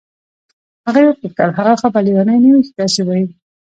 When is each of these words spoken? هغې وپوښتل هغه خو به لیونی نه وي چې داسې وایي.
هغې 0.85 1.03
وپوښتل 1.07 1.49
هغه 1.59 1.73
خو 1.79 1.87
به 1.93 1.99
لیونی 2.05 2.37
نه 2.43 2.49
وي 2.53 2.61
چې 2.67 2.73
داسې 2.79 3.01
وایي. 3.03 3.25